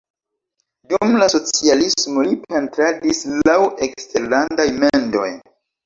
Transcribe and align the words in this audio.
Dum 0.93 1.13
la 1.23 1.27
socialismo 1.33 2.25
li 2.29 2.35
pentradis 2.47 3.23
laŭ 3.37 3.61
eksterlandaj 3.89 4.71
mendoj. 4.85 5.33